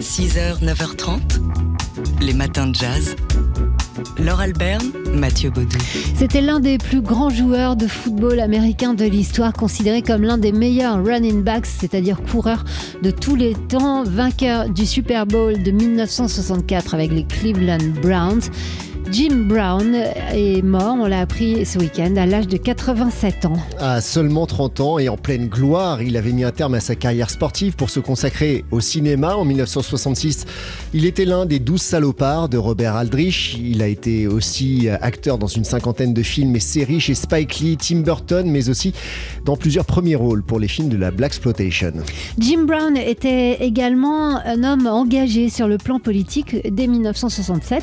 6h, 0.00 0.64
9h30, 0.64 1.20
les 2.22 2.32
matins 2.32 2.66
de 2.68 2.74
jazz. 2.74 3.16
Laure 4.18 4.40
Albert, 4.40 4.80
Mathieu 5.14 5.50
Baudou. 5.50 5.76
C'était 6.16 6.40
l'un 6.40 6.58
des 6.58 6.78
plus 6.78 7.02
grands 7.02 7.28
joueurs 7.28 7.76
de 7.76 7.86
football 7.86 8.40
américain 8.40 8.94
de 8.94 9.04
l'histoire, 9.04 9.52
considéré 9.52 10.00
comme 10.00 10.22
l'un 10.22 10.38
des 10.38 10.52
meilleurs 10.52 11.04
running 11.04 11.42
backs, 11.42 11.66
c'est-à-dire 11.66 12.22
coureurs 12.22 12.64
de 13.02 13.10
tous 13.10 13.36
les 13.36 13.52
temps, 13.52 14.02
vainqueur 14.02 14.70
du 14.70 14.86
Super 14.86 15.26
Bowl 15.26 15.62
de 15.62 15.70
1964 15.70 16.94
avec 16.94 17.12
les 17.12 17.24
Cleveland 17.24 17.92
Browns. 18.00 18.48
Jim 19.12 19.46
Brown 19.48 19.92
est 20.32 20.62
mort, 20.62 20.96
on 21.00 21.06
l'a 21.06 21.20
appris 21.20 21.66
ce 21.66 21.80
week-end, 21.80 22.14
à 22.16 22.26
l'âge 22.26 22.46
de 22.46 22.56
87 22.56 23.44
ans. 23.44 23.56
À 23.80 24.00
seulement 24.00 24.46
30 24.46 24.80
ans 24.80 24.98
et 25.00 25.08
en 25.08 25.16
pleine 25.16 25.48
gloire, 25.48 26.00
il 26.00 26.16
avait 26.16 26.30
mis 26.30 26.44
un 26.44 26.52
terme 26.52 26.74
à 26.74 26.80
sa 26.80 26.94
carrière 26.94 27.28
sportive 27.28 27.74
pour 27.74 27.90
se 27.90 27.98
consacrer 27.98 28.64
au 28.70 28.78
cinéma. 28.80 29.34
En 29.36 29.44
1966, 29.44 30.44
il 30.94 31.06
était 31.06 31.24
l'un 31.24 31.44
des 31.44 31.58
douze 31.58 31.82
salopards 31.82 32.48
de 32.48 32.56
Robert 32.56 32.94
Aldrich. 32.94 33.58
Il 33.60 33.82
a 33.82 33.88
été 33.88 34.28
aussi 34.28 34.88
acteur 34.88 35.38
dans 35.38 35.48
une 35.48 35.64
cinquantaine 35.64 36.14
de 36.14 36.22
films 36.22 36.54
et 36.54 36.60
séries 36.60 37.00
chez 37.00 37.14
Spike 37.14 37.58
Lee, 37.58 37.76
Tim 37.76 38.00
Burton, 38.00 38.48
mais 38.48 38.68
aussi 38.68 38.94
dans 39.44 39.56
plusieurs 39.56 39.86
premiers 39.86 40.16
rôles 40.16 40.44
pour 40.44 40.60
les 40.60 40.68
films 40.68 40.88
de 40.88 40.96
la 40.96 41.10
Black 41.10 41.30
Exploitation. 41.30 41.92
Jim 42.38 42.64
Brown 42.64 42.96
était 42.96 43.64
également 43.64 44.36
un 44.44 44.62
homme 44.62 44.86
engagé 44.86 45.48
sur 45.48 45.66
le 45.66 45.78
plan 45.78 45.98
politique 45.98 46.56
dès 46.70 46.86
1967. 46.86 47.82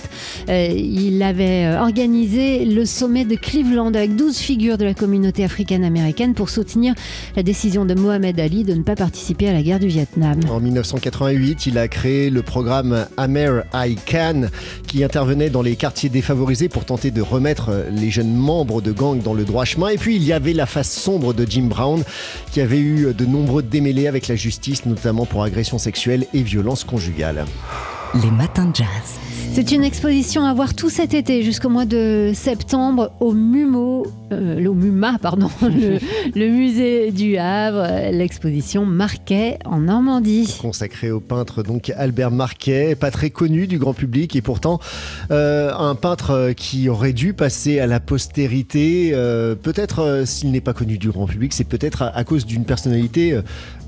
Euh, 0.49 0.67
il 0.75 1.16
il 1.17 1.23
avait 1.23 1.65
euh, 1.65 1.81
organisé 1.81 2.63
le 2.63 2.85
sommet 2.85 3.25
de 3.25 3.33
Cleveland 3.33 3.87
avec 3.87 4.15
12 4.15 4.37
figures 4.37 4.77
de 4.77 4.85
la 4.85 4.93
communauté 4.93 5.43
africaine-américaine 5.43 6.35
pour 6.35 6.51
soutenir 6.51 6.93
la 7.35 7.41
décision 7.41 7.85
de 7.85 7.95
Mohamed 7.95 8.39
Ali 8.39 8.63
de 8.63 8.75
ne 8.75 8.83
pas 8.83 8.95
participer 8.95 9.49
à 9.49 9.53
la 9.53 9.63
guerre 9.63 9.79
du 9.79 9.87
Vietnam. 9.87 10.39
En 10.47 10.59
1988, 10.59 11.65
il 11.65 11.79
a 11.79 11.87
créé 11.87 12.29
le 12.29 12.43
programme 12.43 13.07
Amer 13.17 13.63
I 13.73 13.95
Can 13.95 14.43
qui 14.85 15.03
intervenait 15.03 15.49
dans 15.49 15.63
les 15.63 15.75
quartiers 15.75 16.09
défavorisés 16.09 16.69
pour 16.69 16.85
tenter 16.85 17.09
de 17.09 17.23
remettre 17.23 17.71
les 17.89 18.11
jeunes 18.11 18.35
membres 18.35 18.79
de 18.79 18.91
gangs 18.91 19.23
dans 19.23 19.33
le 19.33 19.43
droit 19.43 19.65
chemin. 19.65 19.87
Et 19.87 19.97
puis 19.97 20.17
il 20.17 20.23
y 20.23 20.33
avait 20.33 20.53
la 20.53 20.67
face 20.67 20.91
sombre 20.91 21.33
de 21.33 21.47
Jim 21.49 21.65
Brown 21.65 22.03
qui 22.51 22.61
avait 22.61 22.77
eu 22.79 23.11
de 23.11 23.25
nombreux 23.25 23.63
démêlés 23.63 24.07
avec 24.07 24.27
la 24.27 24.35
justice, 24.35 24.85
notamment 24.85 25.25
pour 25.25 25.41
agression 25.41 25.79
sexuelle 25.79 26.27
et 26.35 26.43
violence 26.43 26.83
conjugale. 26.83 27.45
Les 28.21 28.29
matins 28.29 28.65
de 28.65 28.75
jazz. 28.75 29.19
C'est 29.57 29.71
une 29.71 29.83
exposition 29.83 30.45
à 30.45 30.53
voir 30.53 30.75
tout 30.75 30.91
cet 30.91 31.15
été 31.15 31.41
jusqu'au 31.41 31.69
mois 31.69 31.85
de 31.85 32.31
septembre 32.35 33.11
au 33.19 33.33
MUMO, 33.33 34.05
euh, 34.31 34.59
le 34.59 34.71
MUMA, 34.71 35.17
pardon, 35.19 35.49
le, 35.63 36.47
musée 36.47 37.11
du 37.11 37.37
Havre, 37.37 38.11
l'exposition 38.11 38.85
Marquet 38.85 39.57
en 39.65 39.79
Normandie. 39.79 40.57
Consacrée 40.61 41.09
au 41.09 41.19
peintre 41.19 41.63
donc 41.63 41.91
Albert 41.97 42.29
Marquet, 42.29 42.95
pas 42.95 43.09
très 43.09 43.31
connu 43.31 43.65
du 43.65 43.79
grand 43.79 43.95
public 43.95 44.35
et 44.35 44.43
pourtant 44.43 44.79
euh, 45.31 45.73
un 45.73 45.95
peintre 45.95 46.53
qui 46.55 46.87
aurait 46.87 47.13
dû 47.13 47.33
passer 47.33 47.79
à 47.79 47.87
la 47.87 47.99
postérité. 47.99 49.09
Euh, 49.13 49.55
peut-être 49.55 50.21
s'il 50.25 50.51
n'est 50.51 50.61
pas 50.61 50.73
connu 50.73 50.99
du 50.99 51.09
grand 51.09 51.25
public, 51.25 51.51
c'est 51.51 51.63
peut-être 51.63 52.03
à, 52.03 52.23
cause 52.23 52.45
d'une 52.45 52.65
personnalité 52.65 53.39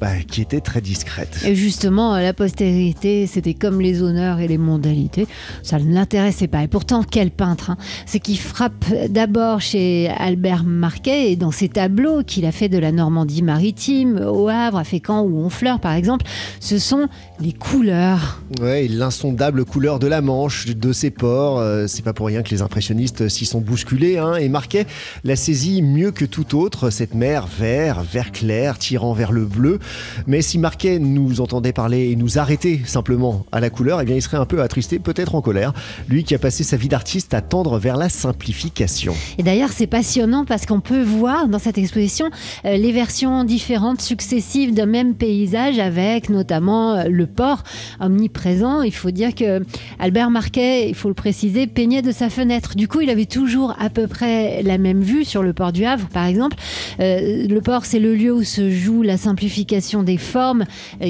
bah, 0.01 0.15
qui 0.27 0.41
était 0.41 0.61
très 0.61 0.81
discrète. 0.81 1.41
Et 1.45 1.53
justement, 1.53 2.17
la 2.17 2.33
postérité, 2.33 3.27
c'était 3.27 3.53
comme 3.53 3.81
les 3.81 4.01
honneurs 4.01 4.39
et 4.39 4.47
les 4.47 4.57
mondalités 4.57 5.27
ça 5.63 5.79
ne 5.79 5.93
l'intéressait 5.93 6.47
pas. 6.47 6.63
Et 6.63 6.67
pourtant, 6.67 7.03
quel 7.03 7.31
peintre 7.31 7.71
hein. 7.71 7.77
C'est 8.05 8.19
qui 8.19 8.37
frappe 8.37 8.85
d'abord 9.09 9.61
chez 9.61 10.09
Albert 10.09 10.63
Marquet 10.63 11.31
et 11.31 11.35
dans 11.35 11.51
ses 11.51 11.69
tableaux 11.69 12.23
qu'il 12.23 12.45
a 12.45 12.51
fait 12.51 12.69
de 12.69 12.77
la 12.77 12.91
Normandie 12.91 13.43
maritime, 13.43 14.17
au 14.17 14.49
Havre, 14.49 14.77
à 14.77 14.83
Fécamp 14.83 15.23
ou 15.23 15.39
Honfleur 15.39 15.79
par 15.79 15.93
exemple, 15.93 16.25
ce 16.59 16.77
sont 16.77 17.07
les 17.39 17.53
couleurs. 17.53 18.41
Ouais, 18.61 18.87
l'insondable 18.87 19.65
couleur 19.65 19.99
de 19.99 20.07
la 20.07 20.21
Manche, 20.21 20.65
de 20.67 20.91
ses 20.91 21.09
ports. 21.09 21.59
Euh, 21.59 21.87
c'est 21.87 22.03
pas 22.03 22.13
pour 22.13 22.27
rien 22.27 22.43
que 22.43 22.49
les 22.49 22.61
impressionnistes 22.61 23.29
s'y 23.29 23.45
sont 23.45 23.61
bousculés. 23.61 24.17
Hein. 24.17 24.35
et 24.35 24.49
Marquet 24.49 24.85
l'a 25.23 25.35
saisit 25.35 25.81
mieux 25.81 26.11
que 26.11 26.25
tout 26.25 26.57
autre, 26.57 26.89
cette 26.89 27.13
mer 27.13 27.47
vert, 27.47 28.01
vert 28.01 28.31
clair, 28.31 28.77
tirant 28.77 29.13
vers 29.13 29.31
le 29.31 29.45
bleu. 29.45 29.79
Mais 30.27 30.41
si 30.41 30.57
Marquet 30.57 30.99
nous 30.99 31.41
entendait 31.41 31.73
parler 31.73 32.11
et 32.11 32.15
nous 32.15 32.39
arrêtait 32.39 32.81
simplement 32.85 33.45
à 33.51 33.59
la 33.59 33.69
couleur, 33.69 34.01
eh 34.01 34.05
bien 34.05 34.15
il 34.15 34.21
serait 34.21 34.37
un 34.37 34.45
peu 34.45 34.61
attristé, 34.61 34.99
peut-être 34.99 35.28
en 35.35 35.41
colère. 35.41 35.73
Lui 36.07 36.23
qui 36.23 36.35
a 36.35 36.39
passé 36.39 36.63
sa 36.63 36.77
vie 36.77 36.87
d'artiste 36.87 37.33
à 37.33 37.41
tendre 37.41 37.79
vers 37.79 37.97
la 37.97 38.09
simplification. 38.09 39.13
Et 39.37 39.43
d'ailleurs, 39.43 39.71
c'est 39.71 39.87
passionnant 39.87 40.45
parce 40.45 40.65
qu'on 40.65 40.79
peut 40.79 41.01
voir 41.01 41.47
dans 41.47 41.59
cette 41.59 41.77
exposition 41.77 42.29
euh, 42.65 42.77
les 42.77 42.91
versions 42.91 43.43
différentes, 43.43 44.01
successives 44.01 44.73
d'un 44.73 44.85
même 44.85 45.15
paysage, 45.15 45.79
avec 45.79 46.29
notamment 46.29 46.93
euh, 46.93 47.03
le 47.09 47.27
port 47.27 47.63
omniprésent. 47.99 48.81
Il 48.81 48.93
faut 48.93 49.11
dire 49.11 49.35
que 49.35 49.63
Albert 49.99 50.29
Marquet, 50.29 50.89
il 50.89 50.95
faut 50.95 51.09
le 51.09 51.13
préciser, 51.13 51.67
peignait 51.67 52.01
de 52.01 52.11
sa 52.11 52.29
fenêtre. 52.29 52.75
Du 52.75 52.87
coup, 52.87 53.01
il 53.01 53.09
avait 53.09 53.25
toujours 53.25 53.75
à 53.79 53.89
peu 53.89 54.07
près 54.07 54.63
la 54.63 54.77
même 54.77 55.01
vue 55.01 55.25
sur 55.25 55.43
le 55.43 55.53
port 55.53 55.71
du 55.71 55.85
Havre, 55.85 56.07
par 56.07 56.25
exemple. 56.25 56.57
Euh, 56.99 57.47
le 57.47 57.61
port, 57.61 57.85
c'est 57.85 57.99
le 57.99 58.15
lieu 58.15 58.33
où 58.33 58.43
se 58.43 58.69
joue 58.69 59.01
la 59.01 59.17
simplification 59.17 60.03
des 60.03 60.17
formes 60.17 60.65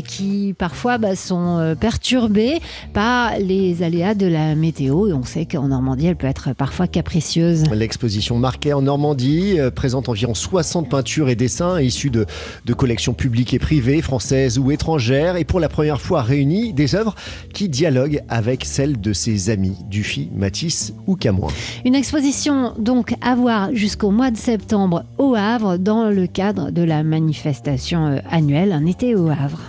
qui 0.08 0.54
parfois 0.58 0.98
bah, 0.98 1.16
sont 1.16 1.76
perturbées 1.80 2.60
par 2.94 3.38
les 3.40 3.84
aléas 3.84 4.09
de 4.16 4.28
la 4.28 4.56
météo 4.56 5.08
et 5.08 5.14
on 5.14 5.24
sait 5.24 5.46
qu'en 5.46 5.68
Normandie, 5.68 6.08
elle 6.08 6.16
peut 6.16 6.28
être 6.28 6.54
parfois 6.54 6.88
capricieuse. 6.88 7.64
L'exposition 7.72 8.38
Marquet 8.38 8.74
en 8.74 8.82
Normandie 8.82 9.60
euh, 9.60 9.72
présente 9.72 10.10
environ 10.10 10.34
60 10.34 10.90
peintures 10.90 11.30
et 11.30 11.36
dessins 11.36 11.80
issus 11.82 12.10
de, 12.10 12.26
de 12.66 12.74
collections 12.74 13.14
publiques 13.14 13.54
et 13.54 13.60
privées, 13.60 14.02
françaises 14.02 14.58
ou 14.58 14.72
étrangères, 14.72 15.36
et 15.36 15.44
pour 15.44 15.60
la 15.60 15.70
première 15.70 16.02
fois 16.02 16.22
réunies 16.22 16.74
des 16.74 16.96
œuvres 16.96 17.16
qui 17.54 17.70
dialoguent 17.70 18.24
avec 18.30 18.66
celles 18.66 19.00
de 19.00 19.14
ses 19.14 19.50
amis, 19.50 19.76
Dufy, 19.90 20.30
Matisse 20.34 20.94
ou 21.08 21.16
Camoin. 21.16 21.50
Une 21.86 21.96
exposition 21.96 22.74
donc 22.78 23.14
à 23.22 23.36
voir 23.36 23.74
jusqu'au 23.74 24.12
mois 24.12 24.32
de 24.32 24.38
septembre 24.38 25.04
au 25.18 25.36
Havre 25.36 25.78
dans 25.78 26.10
le 26.10 26.28
cadre 26.28 26.72
de 26.72 26.84
la 26.84 27.04
manifestation 27.04 28.08
euh, 28.08 28.20
annuelle 28.30 28.72
Un 28.72 28.86
été 28.86 29.16
au 29.16 29.30
Havre. 29.30 29.60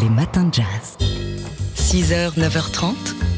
Les 0.00 0.08
matins 0.08 0.44
de 0.44 0.54
jazz. 0.54 0.96
6h, 1.76 2.38
9h30, 2.38 3.19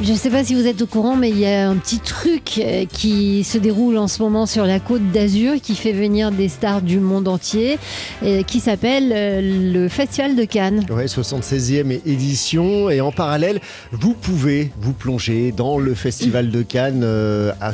je 0.00 0.12
ne 0.12 0.16
sais 0.16 0.30
pas 0.30 0.42
si 0.42 0.54
vous 0.54 0.66
êtes 0.66 0.82
au 0.82 0.86
courant, 0.86 1.16
mais 1.16 1.30
il 1.30 1.38
y 1.38 1.46
a 1.46 1.68
un 1.68 1.76
petit 1.76 2.00
truc 2.00 2.58
euh, 2.58 2.86
qui 2.86 3.44
se 3.44 3.58
déroule 3.58 3.96
en 3.98 4.08
ce 4.08 4.22
moment 4.22 4.46
sur 4.46 4.64
la 4.64 4.80
côte 4.80 5.12
d'Azur 5.12 5.54
qui 5.62 5.74
fait 5.74 5.92
venir 5.92 6.32
des 6.32 6.48
stars 6.48 6.82
du 6.82 6.98
monde 6.98 7.28
entier, 7.28 7.78
euh, 8.24 8.42
qui 8.42 8.60
s'appelle 8.60 9.12
euh, 9.14 9.72
le 9.72 9.88
Festival 9.88 10.34
de 10.34 10.44
Cannes. 10.44 10.84
Oui, 10.90 11.04
76e 11.04 12.00
édition. 12.04 12.90
Et 12.90 13.00
en 13.00 13.12
parallèle, 13.12 13.60
vous 13.92 14.14
pouvez 14.14 14.72
vous 14.80 14.92
plonger 14.92 15.52
dans 15.52 15.78
le 15.78 15.94
Festival 15.94 16.50
de 16.50 16.62
Cannes 16.62 17.06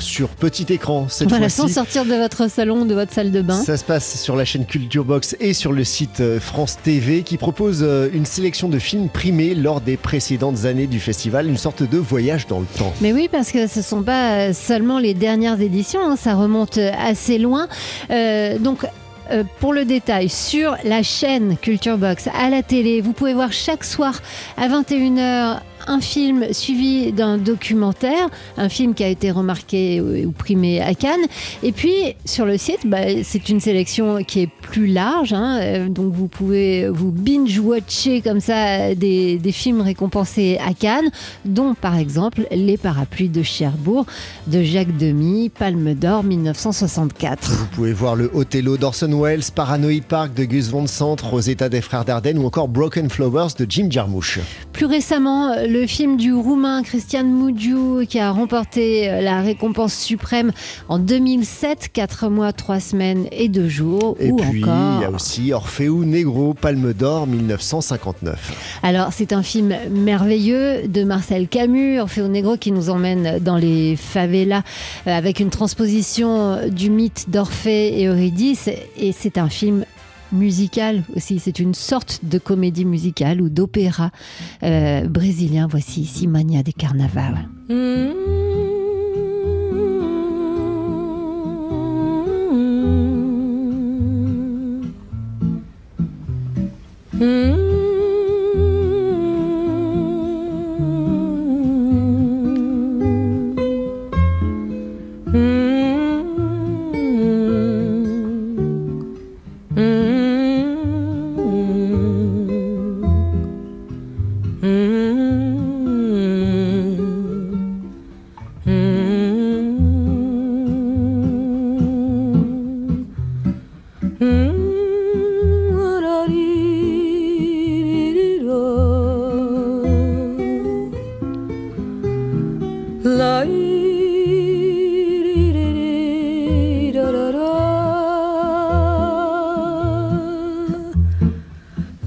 sur 0.01 0.29
petit 0.29 0.67
écran 0.73 1.07
cette 1.09 1.29
voilà, 1.29 1.49
sans 1.49 1.69
sortir 1.69 2.05
de 2.05 2.15
votre 2.15 2.51
salon, 2.51 2.85
de 2.85 2.95
votre 2.95 3.13
salle 3.13 3.31
de 3.31 3.41
bain. 3.41 3.63
Ça 3.63 3.77
se 3.77 3.85
passe 3.85 4.21
sur 4.21 4.37
la 4.37 4.45
chaîne 4.45 4.67
Culture 4.67 5.05
Box 5.05 5.37
et 5.41 5.53
sur 5.53 5.73
le 5.73 5.85
site 5.85 6.23
France 6.41 6.79
TV 6.83 7.23
qui 7.23 7.37
propose 7.37 7.87
une 8.13 8.27
sélection 8.27 8.69
de 8.69 8.79
films 8.79 9.09
primés 9.09 9.55
lors 9.55 9.81
des 9.81 9.97
précédentes 9.97 10.65
années 10.65 10.87
du 10.87 11.01
festival, 11.01 11.49
une 11.49 11.57
sorte 11.57 11.83
de 11.83 11.99
voyage 12.09 12.47
dans 12.47 12.61
le 12.61 12.67
temps. 12.67 12.93
Mais 13.01 13.13
oui, 13.13 13.29
parce 13.31 13.53
que 13.53 13.67
ce 13.67 13.79
ne 13.79 13.85
sont 13.85 14.03
pas 14.03 14.53
seulement 14.53 14.99
les 14.99 15.15
dernières 15.15 15.61
éditions, 15.61 16.01
hein, 16.03 16.17
ça 16.17 16.35
remonte 16.35 16.79
assez 16.79 17.39
loin. 17.39 17.69
Euh, 18.11 18.59
donc, 18.59 18.85
euh, 19.31 19.45
pour 19.61 19.73
le 19.73 19.85
détail, 19.85 20.29
sur 20.29 20.77
la 20.85 21.03
chaîne 21.03 21.57
Culture 21.59 21.99
Box 21.99 22.29
à 22.39 22.49
la 22.49 22.63
télé, 22.63 23.01
vous 23.01 23.13
pouvez 23.13 23.35
voir 23.35 23.53
chaque 23.53 23.85
soir 23.85 24.21
à 24.57 24.69
21h 24.69 25.59
un 25.89 26.01
film 26.01 26.53
suivi 26.53 27.13
d'un 27.13 27.39
documentaire, 27.39 28.29
un 28.57 28.69
film 28.69 28.95
qui 28.95 29.03
a 29.03 29.09
été 29.09 29.31
remarqué 29.31 30.01
ou 30.01 30.31
primé 30.33 30.81
à 30.81 30.95
Cannes. 30.95 31.27
Et 31.63 31.73
puis 31.73 31.95
sur 32.25 32.45
le 32.45 32.59
site, 32.59 32.81
bah, 32.87 33.23
c'est 33.25 33.49
une 33.49 33.61
sélection 33.61 34.23
qui 34.23 34.41
est 34.41 34.51
plus 34.63 34.87
large, 34.87 35.33
hein. 35.33 35.59
euh, 35.61 35.89
donc 35.89 36.13
vous 36.13 36.29
pouvez 36.29 36.89
vous 36.89 37.11
binge-watcher 37.11 38.21
comme 38.21 38.41
ça 38.41 38.95
des, 38.95 39.41
films 39.49 39.81
récompensés 39.81 40.59
à 40.65 40.75
Cannes, 40.75 41.11
dont 41.47 41.75
par 41.75 41.97
exemple 41.97 42.47
Les 42.51 42.77
Parapluies 42.77 43.31
de 43.31 43.43
Cherbourg 43.43 44.05
de 44.47 44.63
Jacques 44.63 44.97
Demy, 44.99 45.49
Palme 45.49 45.95
d'Or 45.95 46.23
1964. 46.23 47.51
Vous 47.51 47.67
pouvez 47.67 47.93
voir 47.95 48.15
le 48.15 48.31
Othello 48.35 48.77
d'Orson 48.77 49.11
Welles, 49.23 49.45
Paranoid 49.55 50.03
Park 50.07 50.35
de 50.35 50.45
Gus 50.45 50.69
Van 50.69 50.87
Sant, 50.87 51.17
Rosetta 51.23 51.71
des 51.71 51.81
Frères 51.81 52.05
Dardenne 52.05 52.39
ou 52.39 52.45
encore 52.45 52.69
Broken 52.69 53.09
Flowers 53.09 53.55
de 53.59 53.67
Jim 53.69 53.89
Jarmusch. 53.91 54.39
Plus 54.73 54.87
récemment, 54.87 55.55
le 55.67 55.78
le 55.81 55.87
film 55.87 56.17
du 56.17 56.35
Roumain 56.35 56.83
Christian 56.83 57.23
Mugiu 57.23 58.05
qui 58.09 58.19
a 58.19 58.33
remporté 58.33 59.09
euh, 59.09 59.21
la 59.21 59.43
récompense 59.43 59.95
suprême 59.95 60.51
en 60.89 60.99
2007, 60.99 61.91
4 61.93 62.29
mois, 62.29 62.53
3 62.53 62.81
semaines 62.81 63.29
et 63.31 63.49
2 63.49 63.69
jours. 63.69 64.17
Et 64.19 64.33
puis, 64.33 64.61
il 64.61 65.01
y 65.01 65.05
a 65.05 65.11
aussi 65.11 65.53
Orfeo 65.53 66.05
Negro, 66.05 66.55
Palme 66.55 66.93
d'Or 66.93 67.29
1959. 67.29 68.81
Alors, 68.83 69.13
c'est 69.13 69.33
un 69.33 69.45
film 69.45 69.73
merveilleux 69.91 70.89
de 70.89 71.05
Marcel 71.05 71.47
Camus, 71.47 72.01
Orfeo 72.01 72.27
Negro, 72.27 72.57
qui 72.57 72.73
nous 72.73 72.91
emmène 72.91 73.39
dans 73.39 73.57
les 73.57 73.95
favelas 73.95 74.63
euh, 75.07 75.17
avec 75.17 75.39
une 75.39 75.51
transposition 75.51 76.69
du 76.69 76.91
mythe 76.91 77.31
d'Orphée 77.31 78.01
et 78.01 78.07
Eurydice. 78.07 78.69
Et 78.97 79.13
c'est 79.13 79.39
un 79.39 79.49
film 79.49 79.85
musicale 80.33 81.03
aussi. 81.17 81.39
C'est 81.39 81.59
une 81.59 81.75
sorte 81.75 82.21
de 82.23 82.39
comédie 82.39 82.85
musicale 82.85 83.41
ou 83.41 83.49
d'opéra 83.49 84.11
euh, 84.63 85.07
brésilien. 85.09 85.67
Voici 85.71 86.05
Simania 86.05 86.63
de 86.63 86.73
Carnaval. 86.73 87.49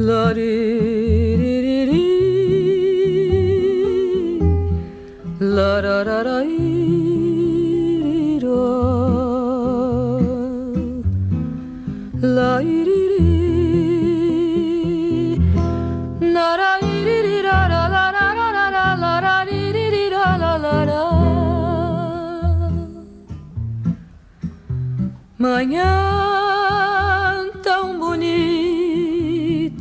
la 0.07 0.33
di 0.33 0.53
di 1.42 1.53
di 1.65 1.77
di 1.92 2.06
la 5.56 5.74
da 5.86 5.98
da 6.07 6.18
da 6.27 6.38
di 6.42 6.57
di 8.06 8.39
da 8.44 8.62
la 12.36 12.51
di 12.65 12.77
di 12.88 13.01
di 13.12 13.24
na 16.36 16.47
da 16.62 16.71
di 16.81 16.95
di 17.07 17.38
da 17.47 17.59
da 17.71 17.81
la 17.94 18.06
da 18.15 18.25
da 18.38 18.47
da 18.56 18.65
da 18.75 18.86
la 19.04 19.13
da 19.25 19.36
di 19.50 19.62
di 19.75 19.86
di 19.95 20.06
da 20.15 20.25
la 20.42 20.54
la 20.65 20.77
da 20.89 21.01
mañana 25.44 26.31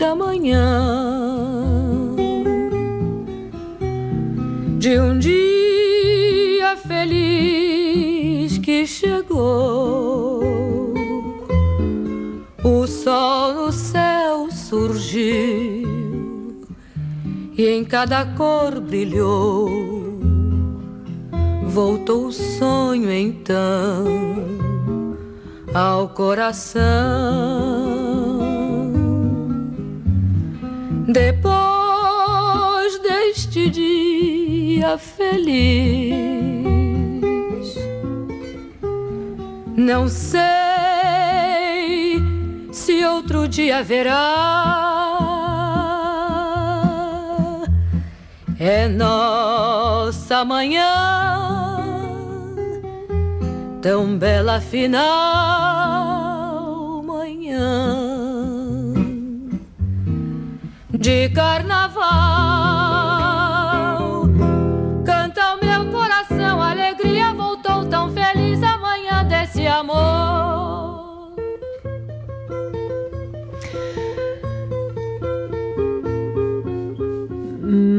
bonita, 0.00 0.14
manhã 0.14 1.36
de 4.78 4.98
um 4.98 5.18
dia 5.18 6.76
feliz 6.76 8.56
que 8.58 8.86
chegou. 8.86 10.40
O 12.64 12.86
sol 12.86 13.54
no 13.54 13.72
céu 13.72 14.50
surgiu 14.50 15.86
e 17.56 17.66
em 17.68 17.84
cada 17.84 18.24
cor 18.24 18.80
brilhou. 18.80 19.68
Voltou 21.66 22.26
o 22.26 22.32
sonho 22.32 23.10
então 23.12 24.04
ao 25.74 26.08
coração. 26.08 27.69
Depois 31.12 33.00
deste 33.00 33.68
dia 33.68 34.96
feliz, 34.96 36.14
não 39.76 40.06
sei 40.08 40.40
se 42.70 43.04
outro 43.04 43.48
dia 43.48 43.78
haverá. 43.78 44.36
É 48.60 48.86
nossa 48.86 50.44
manhã 50.44 50.86
tão 53.82 54.16
bela 54.16 54.60
final 54.60 55.10
manhã 57.02 57.99
de 61.00 61.30
carnaval. 61.32 62.89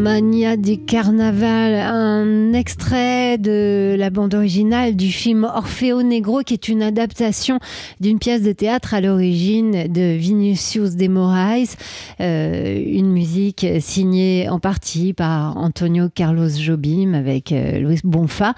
Mania 0.02 0.58
du 0.58 0.84
Carnaval, 0.84 1.76
un 1.76 2.54
extrait 2.54 3.38
de 3.38 3.96
la 4.00 4.10
bande 4.10 4.34
originale 4.34 4.96
du 4.96 5.12
film 5.12 5.44
Orfeo 5.44 6.02
Negro, 6.02 6.42
qui 6.42 6.56
est 6.56 6.68
une 6.68 6.82
adaptation 6.82 7.60
d'une 8.00 8.18
pièce 8.18 8.42
de 8.42 8.52
théâtre 8.52 8.96
à 8.96 9.02
l'origine 9.02 9.88
de 9.88 10.16
Vinicius 10.16 10.96
de 10.96 11.08
Moraes, 11.08 11.76
euh, 12.20 12.84
une 12.84 13.12
musique 13.12 13.64
signée 13.80 14.50
en 14.50 14.58
partie 14.58 15.14
par 15.14 15.56
Antonio 15.58 16.10
Carlos 16.10 16.50
Jobim 16.50 17.14
avec 17.14 17.52
euh, 17.52 17.78
Luis 17.78 18.02
Bonfa. 18.04 18.56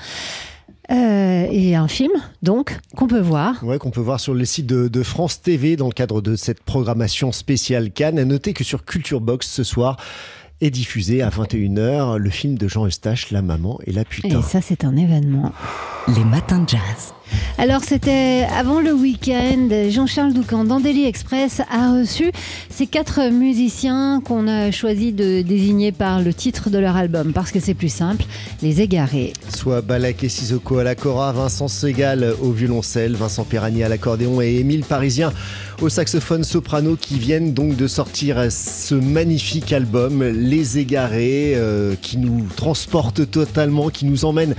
Euh, 0.92 1.48
et 1.50 1.76
un 1.76 1.88
film, 1.88 2.12
donc, 2.42 2.78
qu'on 2.96 3.08
peut 3.08 3.22
voir. 3.22 3.64
Ouais, 3.64 3.80
qu'on 3.80 3.90
peut 3.90 4.02
voir 4.02 4.20
sur 4.20 4.34
le 4.34 4.44
site 4.46 4.66
de, 4.66 4.90
de, 4.90 5.04
France 5.04 5.42
TV 5.42 5.78
dans 5.78 5.88
le 5.88 5.94
cadre 5.94 6.22
de 6.22 6.36
cette 6.36 6.62
programmation 6.62 7.32
spéciale 7.32 7.92
Cannes. 7.92 8.20
À 8.20 8.26
noter 8.26 8.54
que 8.54 8.66
sur 8.66 8.84
Culture 8.84 9.22
Box 9.22 9.50
ce 9.50 9.64
soir, 9.64 9.98
est 10.62 10.70
diffusé 10.70 11.22
à 11.22 11.30
21h 11.30 12.18
le 12.18 12.30
film 12.30 12.58
de 12.58 12.68
Jean 12.68 12.86
Eustache, 12.86 13.32
La 13.32 13.42
maman 13.42 13.80
et 13.86 13.92
la 13.92 14.06
putain. 14.06 14.40
Et 14.40 14.42
ça, 14.42 14.62
c'est 14.62 14.86
un 14.86 14.96
événement. 14.96 15.52
Les 16.10 16.26
matins 16.26 16.60
de 16.60 16.68
jazz. 16.68 17.14
Alors, 17.58 17.82
c'était 17.84 18.46
avant 18.54 18.82
le 18.82 18.92
week-end. 18.92 19.70
Jean-Charles 19.90 20.34
Doucan, 20.34 20.66
dans 20.66 20.82
Daily 20.82 21.06
Express, 21.06 21.62
a 21.72 21.94
reçu 21.94 22.32
ces 22.70 22.88
quatre 22.88 23.30
musiciens 23.30 24.22
qu'on 24.22 24.48
a 24.48 24.72
choisi 24.72 25.14
de 25.14 25.42
désigner 25.42 25.94
par 25.94 26.20
le 26.20 26.34
titre 26.34 26.70
de 26.70 26.78
leur 26.78 26.98
album, 26.98 27.32
parce 27.32 27.52
que 27.52 27.60
c'est 27.60 27.74
plus 27.74 27.94
simple, 27.94 28.26
Les 28.62 28.82
Égarés. 28.82 29.32
Soit 29.56 29.82
Balak 29.82 30.24
et 30.24 30.30
Sissoko 30.30 30.80
à 30.80 30.84
la 30.84 30.96
cora, 30.96 31.32
Vincent 31.32 31.68
Segal 31.70 32.34
au 32.42 32.52
violoncelle, 32.52 33.16
Vincent 33.16 33.46
Perrani 33.46 33.84
à 33.84 33.90
l'accordéon 33.90 34.42
et 34.42 34.56
Émile 34.56 34.84
Parisien 34.84 35.32
au 35.82 35.90
saxophone 35.90 36.44
soprano 36.44 36.96
qui 36.96 37.20
viennent 37.20 37.54
donc 37.54 37.76
de 37.76 37.88
sortir 37.88 38.52
ce 38.52 38.96
magnifique 38.96 39.74
album 39.74 40.24
Les 40.24 40.78
Égarés 40.78 41.54
euh, 41.56 41.96
qui 42.02 42.18
nous 42.18 42.48
transporte 42.56 43.30
totalement, 43.30 43.90
qui 43.90 44.06
nous 44.06 44.24
emmène 44.24 44.56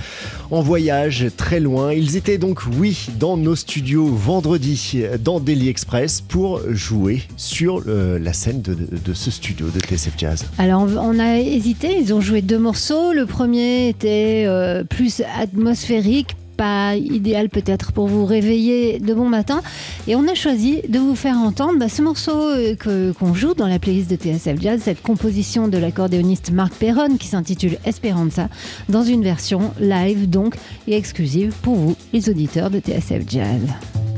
en 0.51 0.61
voyage 0.61 1.27
très 1.35 1.59
loin. 1.59 1.93
Ils 1.93 2.17
étaient 2.17 2.37
donc, 2.37 2.61
oui, 2.79 3.07
dans 3.19 3.37
nos 3.37 3.55
studios 3.55 4.07
vendredi 4.07 5.03
dans 5.23 5.39
Daily 5.39 5.69
Express 5.69 6.21
pour 6.21 6.61
jouer 6.69 7.23
sur 7.37 7.83
euh, 7.87 8.17
la 8.19 8.33
scène 8.33 8.61
de, 8.61 9.13
ce 9.13 9.31
studio 9.31 9.67
de 9.69 9.79
TSF 9.79 10.13
Jazz. 10.17 10.45
Alors 10.57 10.87
on 10.99 11.19
a 11.19 11.37
hésité, 11.37 11.97
ils 11.99 12.13
ont 12.13 12.21
joué 12.21 12.41
deux 12.41 12.59
morceaux. 12.59 13.13
Le 13.13 13.25
premier 13.25 13.89
était 13.89 14.45
euh, 14.47 14.83
plus 14.83 15.21
atmosphérique, 15.39 16.35
pas 16.55 16.95
idéal 16.95 17.49
peut-être 17.49 17.91
pour 17.91 18.07
vous 18.07 18.25
réveiller 18.25 18.99
de 18.99 19.13
bon 19.13 19.29
matin. 19.29 19.61
Et 20.07 20.15
on 20.15 20.27
a 20.27 20.35
choisi 20.35 20.81
de 20.87 20.99
vous 20.99 21.15
faire 21.15 21.37
entendre 21.37 21.79
bah, 21.79 21.89
ce 21.89 22.01
morceau 22.01 22.31
que, 22.79 23.11
qu'on 23.13 23.33
joue 23.33 23.53
dans 23.53 23.67
la 23.67 23.79
playlist 23.79 24.09
de 24.09 24.15
TSF 24.15 24.61
Jazz, 24.61 24.81
cette 24.83 25.01
composition 25.01 25.67
de 25.67 25.77
l'accordéoniste 25.77 26.51
Marc 26.51 26.73
Perron 26.73 27.17
qui 27.17 27.27
s'intitule 27.27 27.77
Esperanza, 27.85 28.49
dans 28.89 29.03
une 29.03 29.23
version 29.23 29.71
live 29.79 30.29
donc 30.29 30.55
et 30.87 30.95
exclusive 30.95 31.53
pour 31.61 31.75
vous, 31.75 31.95
les 32.13 32.29
auditeurs 32.29 32.69
de 32.69 32.79
TSF 32.79 33.23
Jazz. 33.27 34.14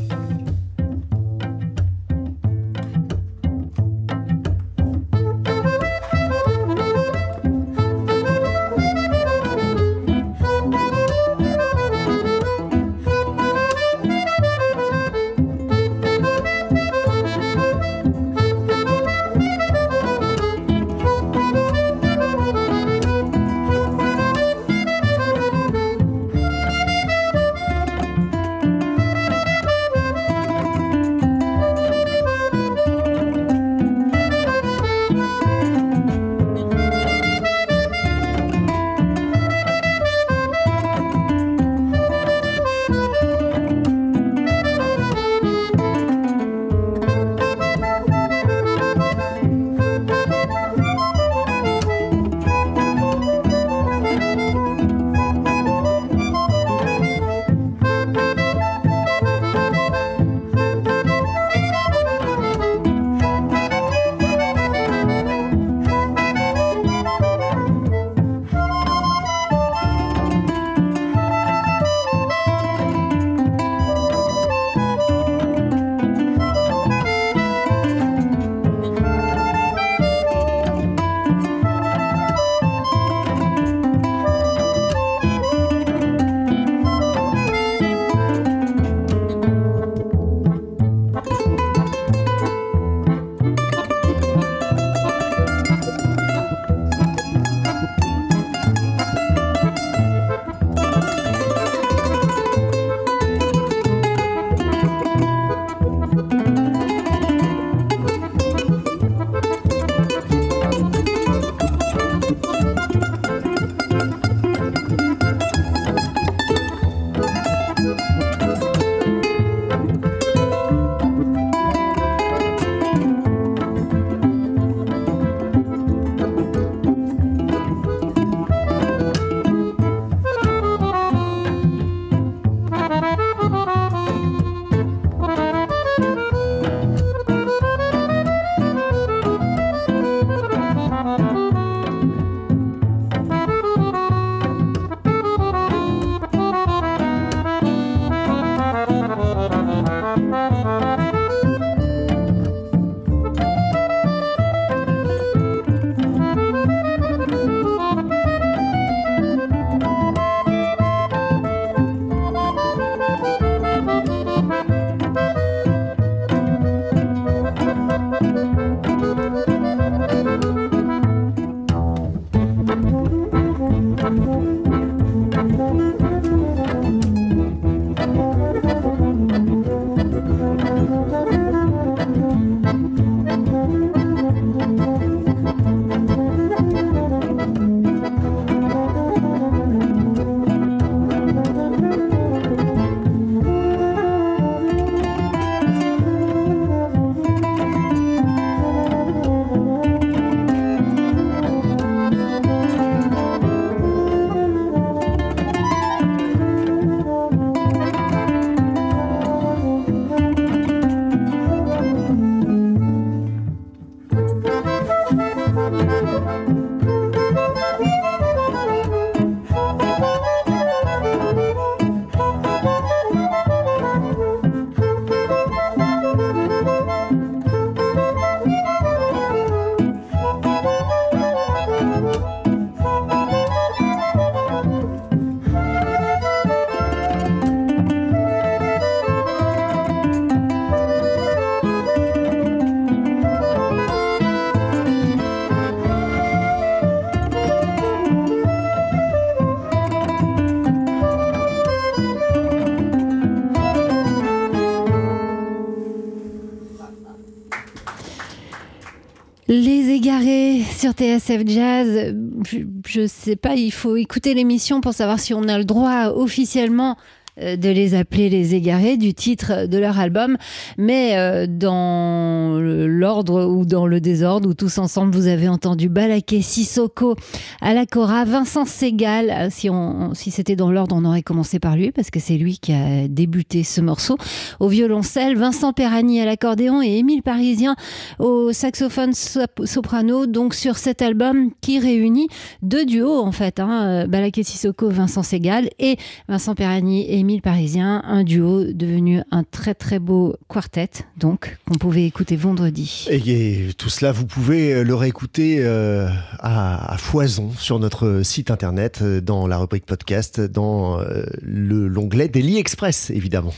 TSF 261.17 261.47
Jazz, 261.47 262.15
je, 262.45 262.59
je 262.87 263.07
sais 263.07 263.35
pas, 263.35 263.55
il 263.55 263.71
faut 263.71 263.95
écouter 263.95 264.33
l'émission 264.33 264.81
pour 264.81 264.93
savoir 264.93 265.19
si 265.19 265.33
on 265.33 265.47
a 265.47 265.57
le 265.57 265.65
droit 265.65 266.07
officiellement 266.07 266.97
de 267.37 267.69
les 267.69 267.93
appeler 267.93 268.29
les 268.29 268.55
égarés 268.55 268.97
du 268.97 269.13
titre 269.13 269.67
de 269.67 269.77
leur 269.77 269.99
album, 269.99 270.37
mais 270.77 271.17
euh, 271.17 271.45
dans 271.47 272.57
l'ordre 272.59 273.45
ou 273.45 273.65
dans 273.65 273.85
le 273.85 274.01
désordre 274.01 274.49
ou 274.49 274.53
tous 274.53 274.77
ensemble, 274.77 275.15
vous 275.15 275.27
avez 275.27 275.47
entendu 275.47 275.89
Balaké 275.89 276.41
Sissoko 276.41 277.15
à 277.61 277.73
la 277.73 277.85
Cora, 277.85 278.25
Vincent 278.25 278.65
Segal, 278.65 279.29
euh, 279.29 279.47
si, 279.51 279.69
si 280.13 280.31
c'était 280.31 280.55
dans 280.55 280.71
l'ordre, 280.71 280.95
on 280.95 281.05
aurait 281.05 281.21
commencé 281.21 281.59
par 281.59 281.75
lui 281.75 281.91
parce 281.91 282.09
que 282.09 282.19
c'est 282.19 282.37
lui 282.37 282.57
qui 282.59 282.73
a 282.73 283.07
débuté 283.07 283.63
ce 283.63 283.81
morceau, 283.81 284.17
au 284.59 284.67
violoncelle, 284.67 285.37
Vincent 285.37 285.73
Perani 285.73 286.19
à 286.21 286.25
l'accordéon 286.25 286.81
et 286.81 286.97
Émile 286.97 287.21
Parisien 287.21 287.75
au 288.19 288.51
saxophone 288.51 289.13
soprano, 289.13 290.25
donc 290.25 290.53
sur 290.53 290.77
cet 290.77 291.01
album 291.01 291.51
qui 291.61 291.79
réunit 291.79 292.29
deux 292.61 292.85
duos 292.85 293.19
en 293.19 293.31
fait, 293.31 293.59
hein, 293.59 294.07
Balaké 294.07 294.43
Sissoko, 294.43 294.89
Vincent 294.89 295.23
Segal 295.23 295.69
et 295.79 295.97
Vincent 296.27 296.55
Perani 296.55 297.05
et 297.09 297.26
Émile 297.27 297.41
Parisien, 297.41 298.01
un 298.05 298.23
duo 298.23 298.63
devenu 298.71 299.21
un 299.31 299.43
très 299.43 299.75
très 299.75 299.99
beau 299.99 300.37
quartet, 300.47 300.89
donc 301.17 301.57
qu'on 301.67 301.77
pouvait 301.77 302.05
écouter 302.05 302.37
vendredi. 302.37 303.05
Et, 303.09 303.73
tout 303.77 303.89
cela, 303.89 304.13
vous 304.13 304.25
pouvez 304.25 304.85
le 304.85 304.95
réécouter 304.95 305.57
euh, 305.59 306.07
à, 306.39 306.93
à, 306.93 306.97
foison 306.97 307.51
sur 307.51 307.79
notre 307.79 308.21
site 308.23 308.49
internet, 308.49 308.99
euh, 309.01 309.19
dans 309.19 309.45
la 309.45 309.57
rubrique 309.57 309.85
podcast, 309.85 310.39
dans 310.39 311.01
euh, 311.01 311.25
l'onglet 311.41 312.29
Daily 312.29 312.59
Express, 312.59 313.09
évidemment. 313.09 313.53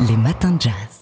Les 0.00 0.16
matins 0.16 0.50
de 0.50 0.62
jazz. 0.62 0.99